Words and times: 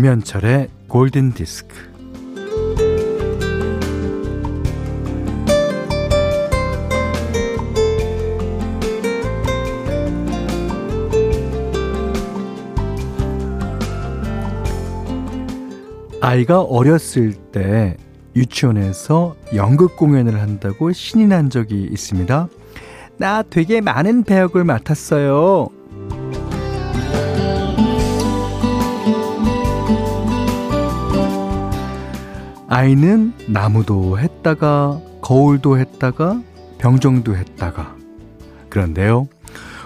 김현철의 0.00 0.68
골든 0.88 1.34
디스크. 1.34 1.76
아이가 16.22 16.62
어렸을 16.62 17.34
때 17.34 17.98
유치원에서 18.34 19.36
연극 19.54 19.98
공연을 19.98 20.40
한다고 20.40 20.92
신이 20.92 21.26
난 21.26 21.50
적이 21.50 21.82
있습니다. 21.92 22.48
나 23.18 23.42
되게 23.42 23.82
많은 23.82 24.24
배역을 24.24 24.64
맡았어요. 24.64 25.79
아이는 32.80 33.34
나무도 33.46 34.18
했다가 34.18 35.02
거울도 35.20 35.78
했다가 35.78 36.40
병정도 36.78 37.36
했다가 37.36 37.94
그런데요. 38.70 39.28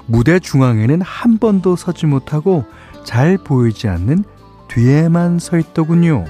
무대 0.06 0.38
중앙에는 0.38 1.00
한 1.02 1.38
번도 1.38 1.74
서지 1.74 2.06
못하고 2.06 2.64
잘 3.02 3.36
보이지 3.36 3.88
않는 3.88 4.22
뒤에만 4.68 5.40
서 5.40 5.58
있더군요. 5.58 6.24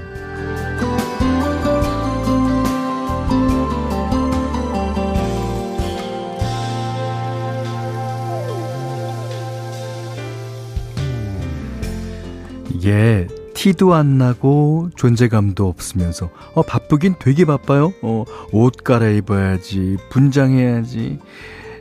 이게 12.70 13.26
티도 13.54 13.94
안 13.94 14.18
나고 14.18 14.90
존재감도 14.96 15.66
없으면서 15.68 16.30
어 16.54 16.62
바쁘긴 16.62 17.14
되게 17.18 17.44
바빠요. 17.44 17.92
어 18.02 18.24
옷 18.52 18.84
갈아입어야지 18.84 19.96
분장해야지 20.10 21.18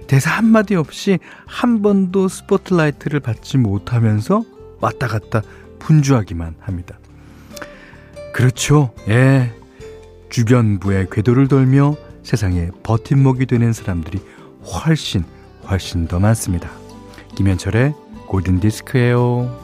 대사 0.08 0.32
한마디 0.32 0.76
없이 0.76 1.20
한 1.46 1.82
번도 1.82 2.28
스포트라이트를 2.28 3.20
받지 3.20 3.58
못하면서 3.58 4.44
왔다 4.80 5.08
갔다 5.08 5.42
분주하기만 5.80 6.56
합니다. 6.60 6.98
그렇죠. 8.34 8.94
예. 9.10 9.52
주변부의 10.30 11.08
궤도를 11.12 11.48
돌며 11.48 11.96
세상에 12.24 12.70
버팀목이 12.82 13.46
되는 13.46 13.72
사람들이 13.72 14.20
훨씬 14.64 15.24
훨씬 15.70 16.08
더 16.08 16.20
많습니다. 16.20 16.72
김현철의 17.36 17.94
골든 18.28 18.60
디스크예요. 18.60 19.63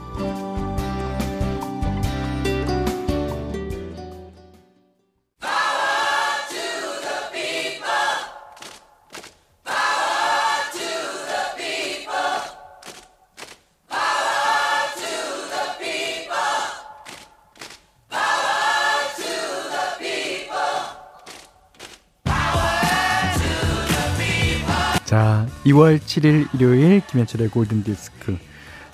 2월 25.69 25.99
7일 25.99 26.53
일요일 26.55 27.01
김현철의 27.05 27.49
골든 27.49 27.83
디스크. 27.83 28.37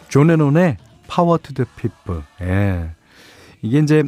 존 0.09 0.27
레논의 0.27 0.77
Power 1.07 1.37
to 1.37 1.53
the 1.53 1.63
People. 1.75 2.21
예. 2.41 2.95
이게 3.61 3.79
이제 3.79 4.03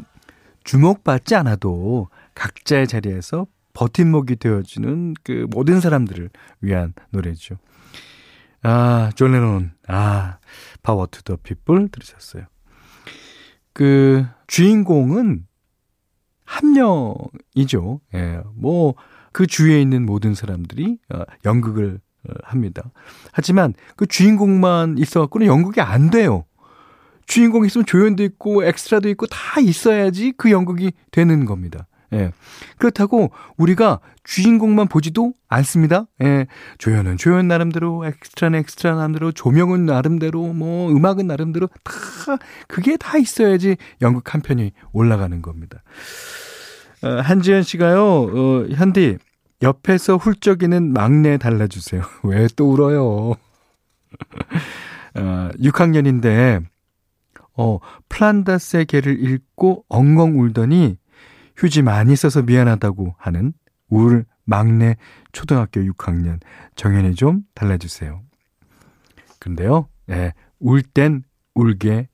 주목받지 0.63 1.35
않아도 1.35 2.09
각자의 2.35 2.87
자리에서 2.87 3.47
버팀목이 3.73 4.35
되어주는 4.37 5.13
그 5.23 5.47
모든 5.51 5.79
사람들을 5.79 6.29
위한 6.61 6.93
노래죠. 7.11 7.55
아, 8.63 9.11
존 9.15 9.31
레논. 9.31 9.71
아, 9.87 10.39
Power 10.83 11.05
to 11.07 11.21
the 11.21 11.37
People 11.37 11.87
들으셨어요. 11.89 12.43
그 13.71 14.25
주인공은 14.47 15.45
한 16.43 16.73
명이죠. 16.73 18.01
예. 18.13 18.41
뭐, 18.55 18.95
그 19.31 19.45
주위에 19.47 19.79
있는 19.81 20.05
모든 20.05 20.33
사람들이 20.33 20.97
어, 21.13 21.21
연극을 21.45 21.99
어, 21.99 22.06
합니다. 22.43 22.83
하지만 23.31 23.73
그 23.95 24.05
주인공만 24.05 24.97
있어갖고는 24.97 25.47
연극이 25.47 25.81
안 25.81 26.09
돼요. 26.09 26.45
주인공 27.25 27.65
있으면 27.65 27.85
조연도 27.85 28.23
있고 28.23 28.63
엑스트라도 28.63 29.09
있고 29.09 29.27
다 29.27 29.59
있어야지 29.59 30.33
그 30.37 30.49
연극이 30.51 30.91
되는 31.11 31.45
겁니다. 31.45 31.87
예. 32.13 32.31
그렇다고 32.77 33.31
우리가 33.57 33.99
주인공만 34.23 34.87
보지도 34.87 35.33
않습니다. 35.49 36.05
예. 36.21 36.47
조연은 36.77 37.17
조연 37.17 37.47
나름대로, 37.47 38.05
엑스트라는 38.05 38.59
엑스트라 38.59 38.95
나름대로, 38.95 39.31
조명은 39.31 39.85
나름대로, 39.85 40.53
뭐, 40.53 40.89
음악은 40.91 41.27
나름대로 41.27 41.67
다, 41.83 41.93
그게 42.67 42.97
다 42.97 43.17
있어야지 43.17 43.77
연극 44.01 44.33
한 44.33 44.41
편이 44.41 44.71
올라가는 44.93 45.41
겁니다. 45.41 45.83
어, 47.03 47.09
한지연 47.21 47.63
씨가요, 47.63 48.03
어, 48.03 48.65
현디, 48.73 49.17
옆에서 49.61 50.17
훌쩍이는 50.17 50.93
막내 50.93 51.37
달라주세요. 51.37 52.01
왜 52.23 52.47
또 52.55 52.71
울어요? 52.71 53.33
어, 55.15 55.49
6학년인데, 55.59 56.63
어, 57.57 57.79
플란다스의 58.09 58.85
개를 58.85 59.19
읽고 59.23 59.85
엉엉 59.89 60.39
울더니 60.39 60.97
휴지 61.55 61.81
많이 61.81 62.15
써서 62.15 62.43
미안하다고 62.43 63.15
하는 63.17 63.53
울 63.89 64.25
막내 64.45 64.95
초등학교 65.31 65.81
6학년 65.81 66.39
정연이 66.75 67.15
좀 67.15 67.41
달라주세요. 67.55 68.21
근데요, 69.39 69.89
예, 70.09 70.33
울땐 70.59 71.23
울게 71.55 72.07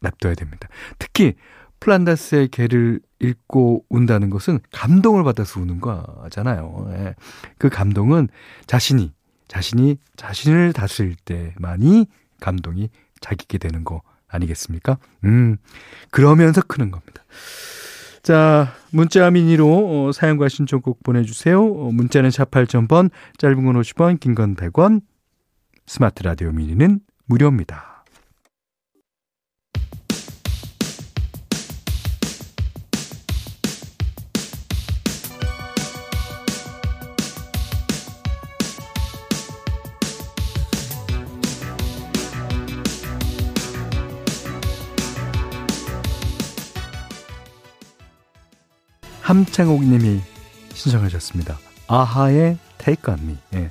냅둬야 0.00 0.34
됩니다. 0.34 0.68
특히 0.98 1.34
플란다스의 1.80 2.48
개를 2.48 3.00
읽고 3.20 3.84
운다는 3.88 4.30
것은 4.30 4.60
감동을 4.72 5.24
받아서 5.24 5.60
우는 5.60 5.80
거잖아요. 5.80 6.88
예. 6.92 7.14
그 7.58 7.68
감동은 7.68 8.28
자신이, 8.66 9.12
자신이 9.48 9.96
자신을 10.16 10.72
다스릴 10.72 11.16
때만이 11.24 12.06
감동이 12.40 12.90
자기게 13.20 13.58
되는 13.58 13.84
거 13.84 14.02
아니겠습니까? 14.28 14.98
음, 15.24 15.56
그러면서 16.10 16.60
크는 16.62 16.90
겁니다. 16.90 17.22
자, 18.22 18.74
문자 18.90 19.30
미니로 19.30 20.08
어, 20.08 20.12
사연과 20.12 20.48
신청곡 20.48 21.02
보내주세요. 21.02 21.64
어, 21.64 21.90
문자는 21.92 22.30
샵 22.30 22.50
8000번, 22.50 23.10
짧은 23.38 23.64
건 23.64 23.80
50원, 23.80 24.20
긴 24.20 24.34
건 24.34 24.54
100원, 24.54 25.00
스마트 25.86 26.22
라디오 26.22 26.52
미니는 26.52 27.00
무료입니다. 27.26 27.97
함창옥 49.28 49.84
님이 49.84 50.22
신청하셨습니다. 50.72 51.58
아하의 51.86 52.56
Take 52.78 53.12
on 53.12 53.20
Me. 53.24 53.36
예. 53.52 53.70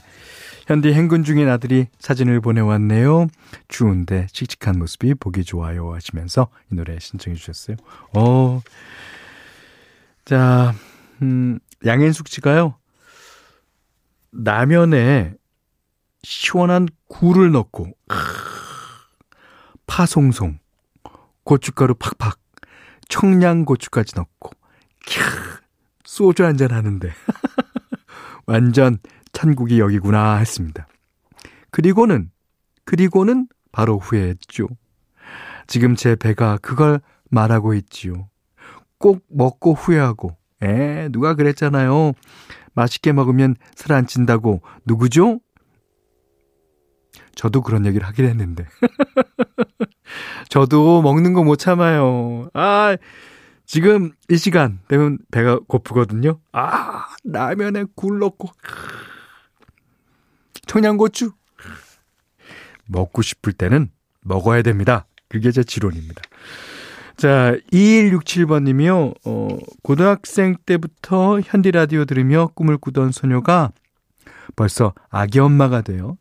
현디 0.67 0.93
행군 0.93 1.23
중인 1.23 1.49
아들이 1.49 1.87
사진을 1.97 2.41
보내왔네요. 2.41 3.25
추운데 3.67 4.27
칙칙한 4.31 4.77
모습이 4.77 5.15
보기 5.15 5.43
좋아요 5.43 5.95
하시면서 5.95 6.49
이 6.71 6.75
노래 6.75 6.99
신청해 6.99 7.35
주셨어요. 7.35 7.75
어. 8.13 8.61
자, 10.25 10.75
음, 11.23 11.57
양현숙 11.83 12.27
씨가요. 12.27 12.75
라면에 14.31 15.33
시원한 16.21 16.87
굴을 17.07 17.51
넣고 17.53 17.93
파송송 19.87 20.59
고춧가루 21.43 21.95
팍팍 21.95 22.37
청양고추까지 23.09 24.13
넣고 24.17 24.51
캬, 25.07 25.46
소주 26.17 26.43
한잔 26.43 26.71
하는데. 26.71 27.11
완전 28.47 28.97
천국이 29.33 29.79
여기구나 29.79 30.37
했습니다. 30.37 30.87
그리고는, 31.69 32.31
그리고는 32.85 33.47
바로 33.71 33.99
후회했죠. 33.99 34.67
지금 35.67 35.95
제 35.95 36.15
배가 36.15 36.57
그걸 36.59 37.01
말하고 37.29 37.75
있지요. 37.75 38.29
꼭 38.97 39.23
먹고 39.29 39.73
후회하고, 39.75 40.35
에, 40.63 41.09
누가 41.09 41.35
그랬잖아요. 41.35 42.13
맛있게 42.73 43.11
먹으면 43.11 43.55
살 43.75 43.95
안 43.95 44.07
찐다고. 44.07 44.61
누구죠? 44.85 45.39
저도 47.35 47.61
그런 47.61 47.85
얘기를 47.85 48.07
하긴 48.07 48.25
했는데. 48.25 48.65
저도 50.49 51.03
먹는 51.03 51.33
거 51.33 51.43
못 51.43 51.57
참아요. 51.57 52.49
아, 52.53 52.97
지금 53.67 54.13
이 54.29 54.37
시간 54.37 54.79
되면 54.87 55.19
배가 55.29 55.59
고프거든요. 55.67 56.39
아, 56.53 57.05
라면에 57.25 57.83
굴 57.95 58.17
넣고 58.19 58.49
청양고추 60.65 61.31
먹고 62.85 63.21
싶을 63.21 63.51
때는 63.51 63.91
먹어야 64.21 64.61
됩니다. 64.61 65.05
그게 65.27 65.51
제 65.51 65.63
지론입니다. 65.63 66.21
자, 67.17 67.57
2167번 67.73 68.63
님이요. 68.63 69.13
어, 69.25 69.47
고등학생 69.83 70.55
때부터 70.65 71.41
현디 71.41 71.71
라디오 71.71 72.05
들으며 72.05 72.47
꿈을 72.53 72.77
꾸던 72.77 73.11
소녀가 73.11 73.73
벌써 74.55 74.93
아기 75.09 75.39
엄마가 75.39 75.81
돼요. 75.81 76.17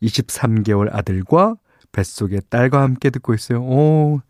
23개월 0.00 0.94
아들과 0.94 1.56
뱃속의 1.90 2.42
딸과 2.50 2.82
함께 2.82 3.10
듣고 3.10 3.34
있어요. 3.34 3.64
오. 3.64 4.20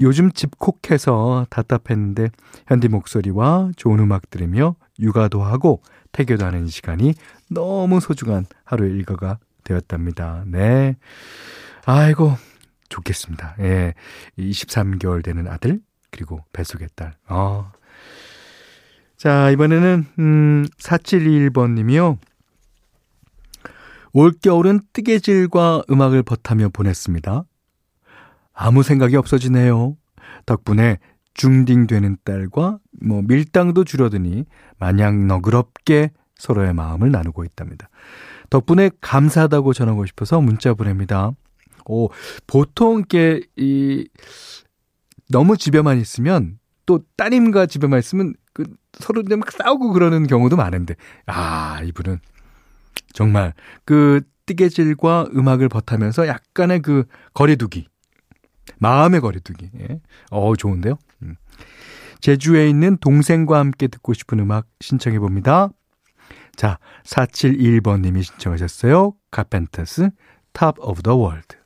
요즘 0.00 0.32
집콕해서 0.32 1.46
답답했는데 1.50 2.30
현디 2.68 2.88
목소리와 2.88 3.72
좋은 3.76 3.98
음악 4.00 4.30
들으며 4.30 4.76
육아도 4.98 5.42
하고 5.42 5.82
태교도 6.12 6.44
하는 6.44 6.66
시간이 6.66 7.14
너무 7.50 8.00
소중한 8.00 8.46
하루 8.64 8.86
일과가 8.86 9.38
되었답니다. 9.64 10.44
네. 10.46 10.96
아이고, 11.84 12.34
좋겠습니다. 12.88 13.56
예. 13.60 13.94
23개월 14.38 15.22
되는 15.22 15.46
아들, 15.48 15.80
그리고 16.10 16.44
뱃속의 16.52 16.88
딸. 16.94 17.14
어. 17.28 17.70
자, 19.16 19.50
이번에는, 19.50 20.06
음, 20.18 20.66
4721번 20.78 21.74
님이요. 21.74 22.18
올겨울은 24.12 24.80
뜨개질과 24.92 25.84
음악을 25.90 26.24
버타며 26.24 26.70
보냈습니다. 26.70 27.44
아무 28.62 28.82
생각이 28.82 29.16
없어지네요. 29.16 29.96
덕분에 30.44 30.98
중딩되는 31.32 32.18
딸과 32.24 32.78
뭐 33.02 33.22
밀당도 33.22 33.84
줄어드니 33.84 34.44
마냥 34.78 35.26
너그럽게 35.26 36.10
서로의 36.36 36.74
마음을 36.74 37.10
나누고 37.10 37.44
있답니다. 37.44 37.88
덕분에 38.50 38.90
감사하다고 39.00 39.72
전하고 39.72 40.04
싶어서 40.04 40.42
문자 40.42 40.74
보냅니다. 40.74 41.30
오, 41.86 42.10
보통 42.46 43.00
이게 43.00 43.40
이 43.56 44.06
너무 45.30 45.56
집에만 45.56 45.98
있으면 45.98 46.58
또 46.84 47.00
따님과 47.16 47.64
집에만 47.64 47.98
있으면 47.98 48.34
그 48.52 48.64
서로 48.92 49.22
막 49.38 49.50
싸우고 49.50 49.94
그러는 49.94 50.26
경우도 50.26 50.56
많은데 50.56 50.96
아 51.24 51.80
이분은 51.82 52.18
정말 53.14 53.54
그 53.86 54.20
뜨개질과 54.44 55.28
음악을 55.34 55.70
버타면서 55.70 56.26
약간의 56.26 56.82
그 56.82 57.04
거리두기 57.32 57.86
마음의 58.78 59.20
거리두기 59.20 59.70
예. 59.80 60.00
어 60.30 60.54
좋은데요. 60.56 60.98
음. 61.22 61.36
제주에 62.20 62.68
있는 62.68 62.96
동생과 62.98 63.58
함께 63.58 63.88
듣고 63.88 64.12
싶은 64.14 64.38
음악 64.40 64.66
신청해 64.80 65.18
봅니다. 65.18 65.70
자, 66.56 66.78
471번님이 67.04 68.22
신청하셨어요. 68.22 69.14
카펜터스 69.30 70.10
Top 70.52 70.80
of 70.82 71.02
the 71.02 71.16
World. 71.18 71.59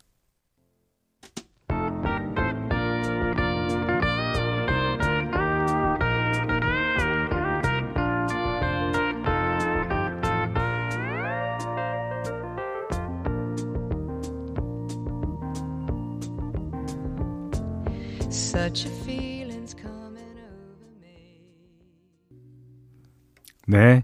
네. 23.66 24.02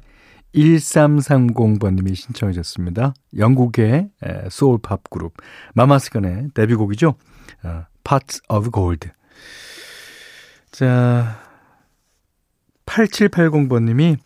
1330번님이 0.54 2.14
신청해 2.14 2.52
주셨습니다. 2.52 3.14
영국의 3.36 4.10
소울팝 4.48 5.10
그룹 5.10 5.34
마마스건의 5.74 6.50
데뷔곡이죠. 6.54 7.14
어, 7.64 7.84
Parts 8.04 8.40
of 8.48 8.70
Gold. 8.72 9.10
자, 10.70 11.40
8780번님이 12.86 14.16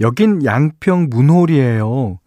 여긴 0.00 0.44
양평 0.44 1.08
문홀이에요. 1.10 2.20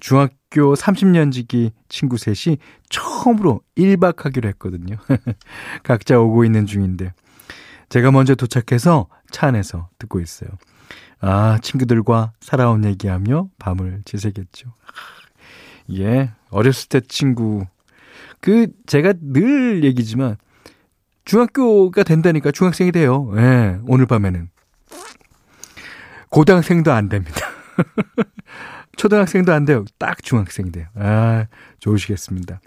중학교 0.00 0.45
30년 0.62 1.32
지기 1.32 1.72
친구 1.88 2.16
셋이 2.18 2.58
처음으로 2.88 3.60
1박 3.76 4.22
하기로 4.22 4.48
했거든요. 4.50 4.96
각자 5.82 6.18
오고 6.18 6.44
있는 6.44 6.66
중인데 6.66 7.12
제가 7.88 8.10
먼저 8.10 8.34
도착해서 8.34 9.08
차 9.30 9.48
안에서 9.48 9.88
듣고 9.98 10.20
있어요. 10.20 10.50
아, 11.20 11.58
친구들과 11.62 12.32
살아온 12.40 12.84
얘기하며 12.84 13.48
밤을 13.58 14.02
지새겠죠. 14.04 14.72
예, 15.92 16.30
어렸을 16.50 16.88
때 16.88 17.00
친구. 17.00 17.64
그, 18.40 18.68
제가 18.86 19.14
늘 19.20 19.84
얘기지만, 19.84 20.36
중학교가 21.24 22.02
된다니까 22.02 22.50
중학생이 22.50 22.92
돼요. 22.92 23.32
예, 23.36 23.78
오늘 23.86 24.06
밤에는. 24.06 24.50
고등학생도 26.30 26.92
안 26.92 27.08
됩니다. 27.08 27.40
초등학생도 28.96 29.52
안 29.52 29.64
돼요. 29.64 29.84
딱 29.98 30.22
중학생이 30.22 30.72
돼요. 30.72 30.86
아, 30.96 31.46
좋으시겠습니다. 31.80 32.60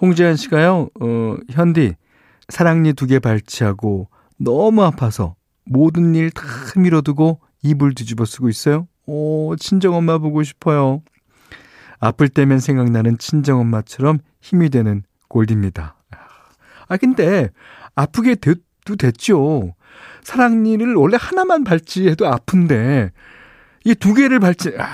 홍지한 0.00 0.36
씨가요, 0.36 0.88
어, 1.00 1.36
현디, 1.50 1.94
사랑니 2.48 2.94
두 2.94 3.06
개 3.06 3.18
발치하고 3.18 4.08
너무 4.38 4.82
아파서 4.84 5.34
모든 5.64 6.14
일 6.14 6.30
다 6.30 6.42
밀어두고 6.76 7.40
이불 7.62 7.94
뒤집어 7.94 8.24
쓰고 8.24 8.48
있어요? 8.48 8.88
오, 9.06 9.54
친정엄마 9.56 10.18
보고 10.18 10.42
싶어요. 10.42 11.02
아플 11.98 12.28
때면 12.28 12.60
생각나는 12.60 13.18
친정엄마처럼 13.18 14.20
힘이 14.40 14.70
되는 14.70 15.02
골디입니다. 15.28 15.96
아, 16.88 16.96
근데 16.96 17.50
아프게 17.94 18.34
돼도 18.36 18.96
됐죠. 18.98 19.74
사랑니를 20.22 20.94
원래 20.94 21.18
하나만 21.20 21.62
발치해도 21.64 22.26
아픈데 22.26 23.10
이 23.84 23.94
두 23.94 24.14
개를 24.14 24.40
발치 24.40 24.72
아, 24.78 24.84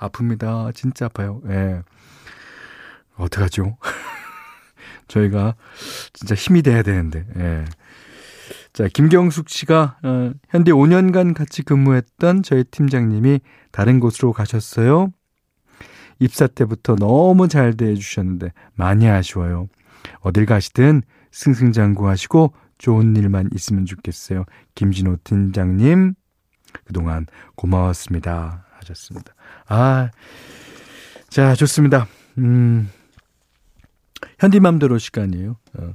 아픕니다. 0.00 0.74
진짜 0.74 1.06
아파요. 1.06 1.40
예. 1.46 1.48
네. 1.48 1.82
어떡하죠? 3.16 3.76
저희가 5.08 5.54
진짜 6.12 6.34
힘이 6.34 6.62
돼야 6.62 6.82
되는데. 6.82 7.26
예. 7.36 7.64
자, 8.72 8.88
김경숙 8.88 9.48
씨가 9.48 9.98
어, 10.02 10.32
현대 10.48 10.72
5년간 10.72 11.34
같이 11.34 11.62
근무했던 11.62 12.42
저희 12.42 12.64
팀장님이 12.64 13.40
다른 13.72 14.00
곳으로 14.00 14.32
가셨어요. 14.32 15.12
입사 16.18 16.46
때부터 16.46 16.96
너무 16.96 17.48
잘 17.48 17.76
대해 17.76 17.94
주셨는데 17.94 18.52
많이 18.74 19.08
아쉬워요. 19.08 19.68
어딜 20.20 20.46
가시든 20.46 21.02
승승장구하시고 21.32 22.52
좋은 22.78 23.16
일만 23.16 23.50
있으면 23.54 23.86
좋겠어요. 23.86 24.44
김진호 24.74 25.18
팀장님 25.24 26.14
그동안 26.84 27.26
고마웠습니다. 27.56 28.64
하셨습니다. 28.90 29.34
아, 29.68 30.10
자 31.28 31.54
좋습니다. 31.54 32.06
음, 32.38 32.90
현디맘대로 34.38 34.98
시간이에요. 34.98 35.56
어. 35.78 35.94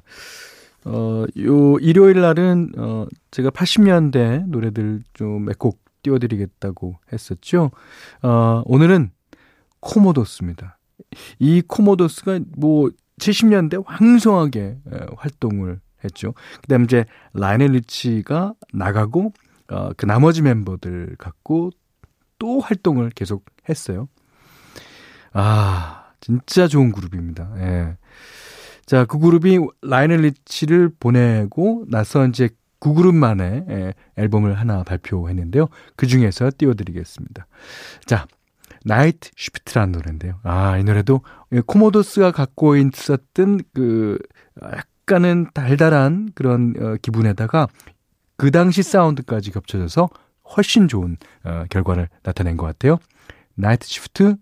어, 0.88 1.26
요 1.40 1.78
일요일 1.80 2.22
날은 2.22 2.74
어 2.78 3.08
제가 3.32 3.50
80년대 3.50 4.48
노래들 4.48 5.04
좀 5.14 5.46
몇 5.46 5.58
곡 5.58 5.80
띄워드리겠다고 6.04 6.96
했었죠. 7.12 7.72
어, 8.22 8.62
오늘은 8.66 9.10
코모도스입니다. 9.80 10.78
이 11.40 11.64
코모도스가 11.68 12.40
뭐 12.56 12.92
70년대 13.20 13.84
왕성하게 13.88 14.60
에, 14.62 15.00
활동을 15.18 15.80
했죠. 16.04 16.34
그 16.62 16.68
다음 16.68 16.84
이제 16.84 17.06
라이오넬 17.34 17.72
리치가 17.72 18.54
나가고 18.72 19.34
어, 19.72 19.90
그 19.98 20.06
나머지 20.06 20.44
멤버들 20.44 21.16
갖고 21.18 21.72
또 22.40 22.60
활동을 22.60 23.10
계속 23.10 23.46
했어요. 23.70 24.08
아, 25.34 26.12
진짜 26.22 26.68
좋은 26.68 26.92
그룹입니다. 26.92 27.54
예. 27.58 27.98
자, 28.86 29.06
그 29.06 29.18
그룹이 29.18 29.60
라이오넬 29.82 30.22
리치를 30.22 30.92
보내고 31.00 31.86
나서 31.90 32.26
이제 32.28 32.50
그 32.80 32.94
그룹만의 32.94 33.66
예, 33.70 33.94
앨범을 34.18 34.60
하나 34.60 34.84
발표했는데요. 34.84 35.68
그 35.96 36.08
중에서 36.08 36.52
띄워드리겠습니다. 36.56 37.48
자, 38.06 38.28
Nightshift라는 38.84 39.92
노래인데요. 39.94 40.40
아, 40.44 40.78
이 40.78 40.84
노래도 40.84 41.22
코모도스가 41.66 42.32
갖고 42.32 42.76
있었던 42.78 43.62
그 43.74 44.20
약간은 44.62 45.48
달달한 45.54 46.30
그런 46.36 46.76
어, 46.80 46.96
기분에다가 47.02 47.68
그 48.38 48.52
당시 48.52 48.84
사운드까지 48.84 49.52
겹쳐져서 49.52 50.10
훨씬 50.56 50.88
좋은 50.88 51.18
어, 51.44 51.66
결과를 51.70 52.10
나타낸 52.24 52.58
것 52.58 52.66
같아요. 52.66 52.98
나이트 53.56 53.88
시프트 53.88 54.36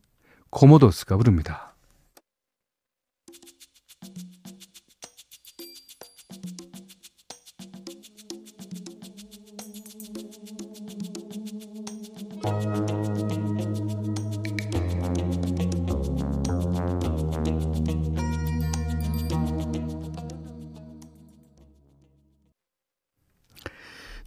코모도스가 0.50 1.18
부릅니다. 1.18 1.74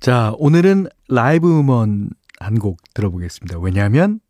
자, 0.06 0.32
오늘은 0.38 0.86
라이브 1.08 1.58
음원 1.58 2.10
한 2.38 2.58
곡 2.58 2.78
들어보겠습니다. 2.94 3.58
왜냐하면 3.58 4.20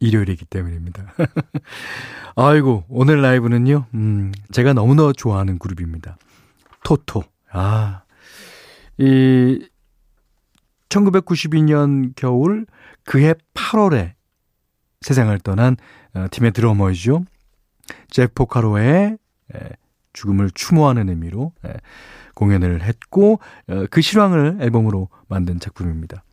일요일이기 0.00 0.44
때문입니다. 0.46 1.14
아이고, 2.36 2.84
오늘 2.88 3.22
라이브는요, 3.22 3.86
음, 3.94 4.32
제가 4.52 4.72
너무나 4.74 5.12
좋아하는 5.12 5.58
그룹입니다. 5.58 6.18
토토. 6.84 7.24
아, 7.52 8.02
이, 8.98 9.66
1992년 10.88 12.12
겨울 12.16 12.66
그해 13.04 13.34
8월에 13.54 14.12
세상을 15.00 15.38
떠난 15.40 15.76
어, 16.14 16.26
팀의 16.30 16.52
드러머이죠. 16.52 17.24
제프 18.10 18.32
포카로의 18.34 19.18
죽음을 20.12 20.50
추모하는 20.52 21.08
의미로 21.08 21.52
공연을 22.34 22.82
했고 22.82 23.40
어, 23.68 23.84
그 23.90 24.00
실황을 24.00 24.58
앨범으로 24.60 25.08
만든 25.28 25.60
작품입니다. 25.60 26.24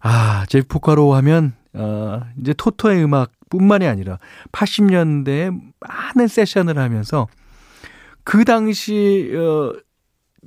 아, 0.00 0.46
제프 0.48 0.68
포카로 0.68 1.14
하면 1.14 1.54
어, 1.72 2.20
이제 2.40 2.54
토토의 2.54 3.02
음악뿐만이 3.04 3.86
아니라 3.86 4.18
80년대에 4.52 5.58
많은 5.80 6.28
세션을 6.28 6.78
하면서 6.78 7.26
그 8.24 8.44
당시 8.44 9.32
어, 9.34 9.72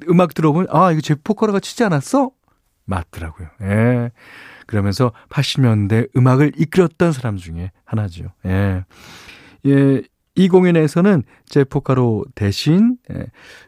음악 0.09 0.33
들어보면 0.33 0.67
아 0.71 0.91
이거 0.91 1.01
제프 1.01 1.21
포카로가 1.23 1.59
치지 1.59 1.83
않았어? 1.83 2.31
맞더라고요. 2.85 3.47
예. 3.61 4.11
그러면서 4.65 5.11
80년대 5.29 6.15
음악을 6.15 6.53
이끌었던 6.55 7.11
사람 7.11 7.37
중에 7.37 7.71
하나죠. 7.85 8.25
예. 8.45 8.85
예, 9.65 10.01
이 10.39 10.47
공연에서는 10.47 11.23
제포카로 11.49 12.23
대신 12.33 12.95
예, 13.11 13.25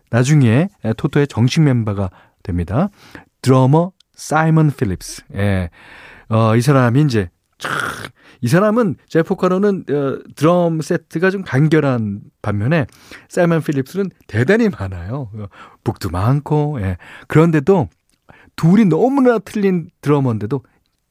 나중에 0.09 0.69
토토의 0.95 1.27
정식 1.27 1.63
멤버가 1.63 2.09
됩니다. 2.43 2.87
드러머 3.41 3.91
사이먼 4.13 4.71
필립스. 4.71 5.23
예. 5.35 5.69
어, 6.29 6.55
이 6.55 6.61
사람이 6.61 7.01
이제 7.01 7.29
이 8.39 8.47
사람은 8.47 8.95
제포카로는 9.09 9.83
어, 9.89 10.19
드럼 10.37 10.79
세트가 10.79 11.29
좀 11.29 11.43
간결한 11.43 12.21
반면에 12.41 12.85
사이먼 13.27 13.63
필립스는 13.63 14.09
대단히 14.27 14.69
많아요. 14.69 15.29
어, 15.33 15.47
북도 15.83 16.09
많고 16.09 16.79
예. 16.79 16.95
그런데도 17.27 17.89
둘이 18.55 18.85
너무나 18.85 19.39
틀린 19.39 19.89
드러머인데도 19.99 20.63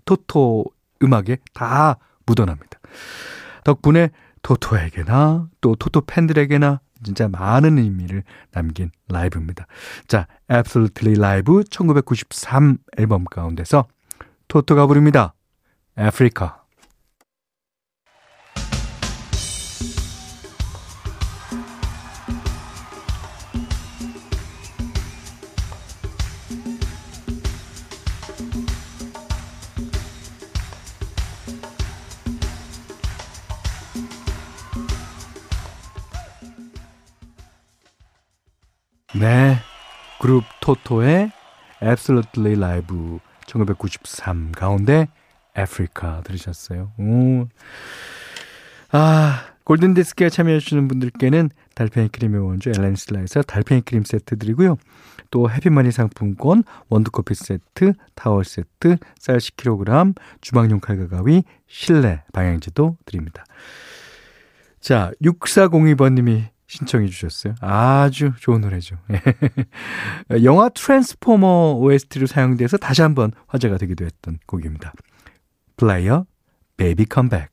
토토 0.06 0.64
음악에 1.02 1.36
다 1.52 1.98
묻어납니다. 2.24 2.80
덕분에 3.64 4.08
토토에게나 4.42 5.48
또 5.60 5.74
토토 5.76 6.02
팬들에게나 6.02 6.80
진짜 7.02 7.28
많은 7.28 7.78
의미를 7.78 8.24
남긴 8.52 8.90
라이브입니다. 9.08 9.66
자, 10.06 10.26
Absolutely 10.50 11.18
Live 11.18 11.64
1993 11.70 12.78
앨범 12.98 13.24
가운데서 13.24 13.86
토토가 14.48 14.86
부릅니다. 14.86 15.34
아프리카. 15.96 16.59
네. 39.20 39.58
그룹 40.18 40.44
토토의 40.62 41.30
Absolutely 41.82 42.56
Live 42.56 43.18
1993 43.44 44.52
가운데 44.52 45.08
아프리카 45.54 46.22
들으셨어요. 46.22 46.92
오. 46.98 47.46
아, 48.92 49.44
골든디스크에 49.64 50.30
참여해주시는 50.30 50.88
분들께는 50.88 51.50
달팽이 51.74 52.08
크림의 52.08 52.40
원조 52.40 52.70
엘렌 52.70 52.96
슬라에서 52.96 53.42
달팽이 53.42 53.82
크림 53.82 54.04
세트 54.04 54.38
드리고요. 54.38 54.78
또 55.30 55.50
해피머니 55.50 55.92
상품권, 55.92 56.64
원두커피 56.88 57.34
세트, 57.34 57.92
타월 58.14 58.46
세트, 58.46 58.96
쌀 59.18 59.36
10kg, 59.36 60.14
주방용 60.40 60.80
칼과 60.80 61.08
가위, 61.08 61.44
실내 61.66 62.22
방향지도 62.32 62.96
드립니다. 63.04 63.44
자, 64.80 65.12
6402번님이 65.22 66.48
신청해 66.70 67.08
주셨어요. 67.08 67.56
아주 67.60 68.32
좋은 68.38 68.60
노래죠. 68.60 68.96
영화 70.44 70.68
트랜스포머 70.68 71.78
OST로 71.78 72.28
사용돼서 72.28 72.76
다시 72.76 73.02
한번 73.02 73.32
화제가 73.48 73.76
되기도 73.76 74.04
했던 74.04 74.38
곡입니다. 74.46 74.92
Player 75.76 76.26
Baby 76.76 77.06
Come 77.06 77.28
Back 77.28 77.50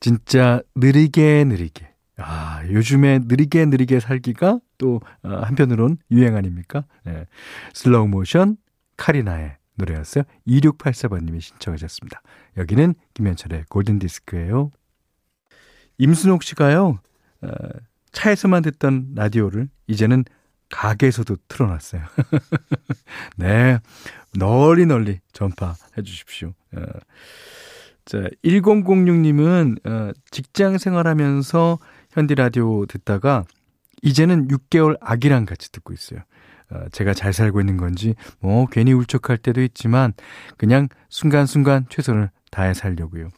진짜 0.00 0.62
느리게 0.74 1.44
느리게. 1.44 1.90
아, 2.16 2.62
요즘에 2.68 3.20
느리게 3.24 3.64
느리게 3.66 4.00
살기가 4.00 4.60
또 4.78 5.00
어, 5.22 5.28
한편으론 5.28 5.98
유행 6.10 6.36
아닙니까? 6.36 6.84
네. 7.04 7.26
Slow 7.72 8.08
Motion 8.08 8.56
카리나의 8.96 9.56
노래였어요. 9.76 10.24
2684번님이 10.46 11.40
신청하셨습니다. 11.40 12.20
여기는 12.56 12.94
김현철의 13.14 13.64
골든디스크예요. 13.68 14.70
임순옥 15.98 16.42
씨가요. 16.42 16.98
어, 17.42 17.48
차에서만 18.12 18.62
듣던 18.62 19.12
라디오를 19.14 19.68
이제는 19.86 20.24
가게에서도 20.68 21.36
틀어놨어요. 21.48 22.02
네. 23.36 23.78
널리 24.38 24.86
널리 24.86 25.20
전파해 25.32 25.74
주십시오. 26.04 26.52
어. 26.76 26.82
자, 28.04 28.18
1006님은 28.44 29.86
어, 29.86 30.12
직장 30.30 30.78
생활하면서 30.78 31.78
현디 32.10 32.34
라디오 32.34 32.86
듣다가 32.86 33.44
이제는 34.02 34.48
6개월 34.48 34.96
아기랑 35.00 35.44
같이 35.46 35.70
듣고 35.72 35.92
있어요. 35.92 36.20
어, 36.70 36.88
제가 36.92 37.14
잘 37.14 37.32
살고 37.32 37.60
있는 37.60 37.76
건지 37.76 38.14
뭐 38.40 38.66
괜히 38.66 38.92
울적할 38.92 39.38
때도 39.38 39.60
있지만 39.62 40.12
그냥 40.56 40.88
순간순간 41.08 41.86
최선을 41.88 42.30
다해 42.50 42.74
살려고요. 42.74 43.28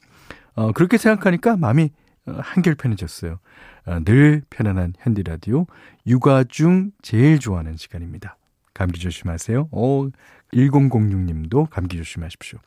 어, 0.55 0.73
그렇게 0.73 0.99
생각하니까 0.99 1.57
마음이 1.57 1.91
어, 2.27 2.39
한결 2.41 2.75
편해졌어요. 2.75 3.39
어, 3.87 3.99
늘 4.05 4.43
편안한 4.51 4.95
현디 4.99 5.25
라디오 5.25 5.67
육아 6.07 6.45
중 6.45 6.93
제일 7.03 7.39
좋아하는 7.39 7.77
시간입니다. 7.77 8.37
감기 8.75 9.01
조심하세요. 9.01 9.69
어, 9.73 10.09
1006님도 10.55 11.69
감기 11.71 11.97
조심하십시오. 11.97 12.59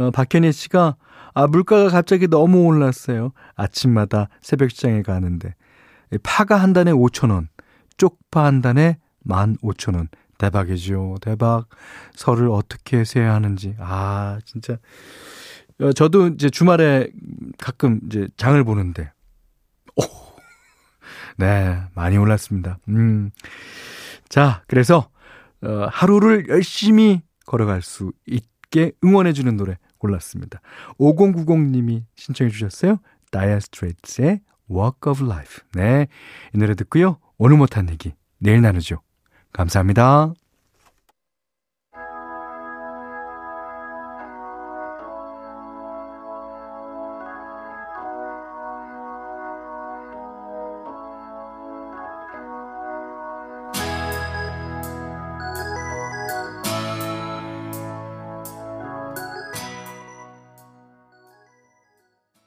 어, 0.00 0.10
박현희 0.10 0.52
씨가 0.52 0.96
아 1.34 1.46
물가가 1.46 1.88
갑자기 1.88 2.26
너무 2.26 2.64
올랐어요. 2.64 3.32
아침마다 3.54 4.28
새벽 4.40 4.70
시장에 4.70 5.02
가는데 5.02 5.54
파가 6.22 6.56
한 6.56 6.72
단에 6.72 6.92
5천 6.92 7.30
원, 7.30 7.48
쪽파 7.96 8.44
한 8.44 8.62
단에 8.62 8.98
15,000원. 9.26 10.08
대박이죠. 10.38 11.16
대박. 11.20 11.66
설을 12.14 12.48
어떻게 12.48 13.04
세야 13.04 13.34
하는지. 13.34 13.76
아, 13.78 14.38
진짜. 14.46 14.78
어, 15.80 15.92
저도 15.92 16.28
이제 16.28 16.48
주말에 16.48 17.10
가끔 17.58 18.00
이제 18.06 18.26
장을 18.38 18.62
보는데, 18.64 19.12
오, 19.96 20.02
네, 21.36 21.82
많이 21.94 22.16
올랐습니다. 22.16 22.78
음. 22.88 23.30
자, 24.30 24.62
그래서, 24.66 25.10
어, 25.62 25.88
하루를 25.90 26.48
열심히 26.48 27.20
걸어갈 27.44 27.82
수 27.82 28.12
있게 28.26 28.92
응원해 29.04 29.34
주는 29.34 29.56
노래 29.58 29.76
골랐습니다. 30.00 30.60
5090님이 30.98 32.02
신청해 32.16 32.50
주셨어요. 32.50 32.98
다이아 33.30 33.60
스트레이트의 33.60 34.40
Walk 34.68 35.10
of 35.10 35.24
Life. 35.24 35.62
네. 35.74 36.08
이 36.52 36.58
노래 36.58 36.74
듣고요. 36.74 37.18
오늘 37.38 37.56
못한 37.56 37.88
얘기 37.90 38.12
내일 38.38 38.60
나누죠. 38.62 39.00
감사합니다. 39.52 40.34